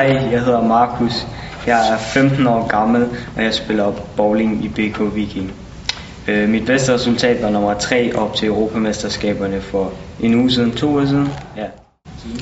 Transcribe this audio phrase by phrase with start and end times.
[0.00, 1.26] Hej, jeg hedder Markus.
[1.66, 5.52] Jeg er 15 år gammel, og jeg spiller bowling i BK Viking.
[6.28, 10.88] Øh, mit bedste resultat var nummer 3 op til Europamesterskaberne for en uge siden, to
[10.88, 11.28] uger siden.
[11.56, 11.64] Ja.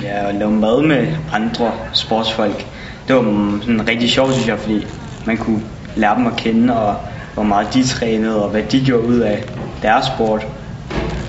[0.02, 2.66] Jeg at mad med andre sportsfolk.
[3.08, 3.22] Det var
[3.60, 4.86] sådan rigtig sjovt, synes jeg, fordi
[5.26, 5.62] man kunne
[5.96, 6.96] lære dem at kende, og
[7.34, 9.44] hvor meget de trænede, og hvad de gjorde ud af
[9.82, 10.46] deres sport.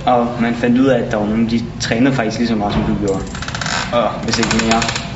[0.06, 2.74] Og man fandt ud af, at der var nogle, de trænede faktisk lige så meget,
[2.74, 3.22] som du gjorde.
[3.94, 5.09] Og hvis ikke mere.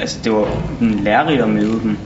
[0.00, 0.46] Altså, det var
[0.80, 1.98] lærerigt at møde dem.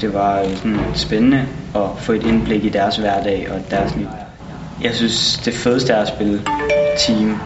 [0.00, 4.06] Det var øh, sådan spændende at få et indblik i deres hverdag og deres liv.
[4.82, 6.40] Jeg synes, det fedeste er at spille
[7.06, 7.38] team.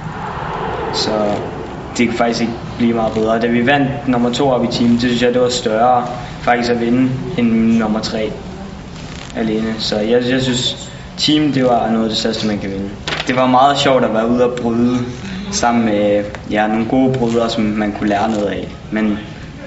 [0.94, 1.34] Så
[1.98, 3.40] det kan faktisk ikke blive meget bedre.
[3.40, 6.06] Da vi vandt nummer to op i team, det synes jeg, det var større
[6.40, 8.32] faktisk at vinde end nummer tre
[9.36, 9.74] alene.
[9.78, 12.90] Så jeg, jeg synes, team det var noget af det største, man kan vinde.
[13.26, 14.98] Det var meget sjovt at være ude og bryde
[15.50, 18.68] sammen med ja, nogle gode brødre, som man kunne lære noget af.
[18.90, 19.18] Men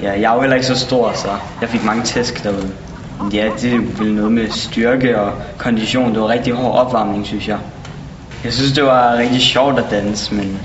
[0.01, 1.29] ja, jeg er jo heller ikke så stor, så
[1.61, 2.71] jeg fik mange tæsk derude.
[3.33, 6.13] Ja, det ville noget med styrke og kondition.
[6.13, 7.57] Det var rigtig hård opvarmning, synes jeg.
[8.43, 10.59] Jeg synes, det var rigtig sjovt at danse, men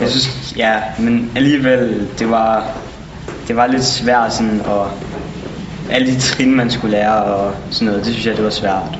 [0.00, 2.66] jeg synes, ja, men alligevel, det var,
[3.48, 4.90] det var lidt svært sådan, og
[5.90, 8.98] alle de trin, man skulle lære og sådan noget, det synes jeg, det var svært.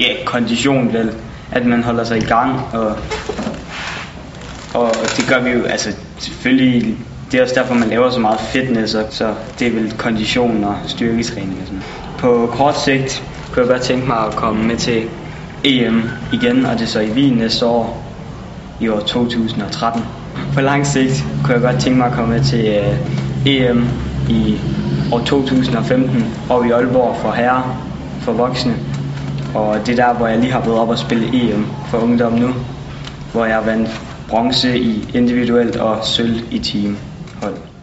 [0.00, 1.12] Ja, kondition vel,
[1.52, 2.96] at man holder sig i gang, og,
[4.74, 6.98] og det gør vi jo, altså selvfølgelig,
[7.34, 10.64] det er også derfor, man laver så meget fitness, og, så det er vel kondition
[10.64, 11.82] og styrketræning og sådan
[12.18, 15.02] På kort sigt kunne jeg godt tænke mig at komme med til
[15.64, 18.04] EM igen, og det er så i Wien næste år,
[18.80, 20.02] i år 2013.
[20.54, 23.84] På lang sigt kunne jeg godt tænke mig at komme med til øh, EM
[24.28, 24.58] i
[25.12, 27.76] år 2015 og i Aalborg for herre,
[28.20, 28.74] for voksne.
[29.54, 32.32] Og det er der, hvor jeg lige har været op og spille EM for ungdom
[32.32, 32.48] nu,
[33.32, 36.96] hvor jeg vandt bronze i individuelt og sølv i team.
[37.44, 37.73] Fine.